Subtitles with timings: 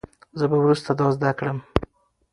[0.39, 1.57] زه به وروسته دا زده کړم.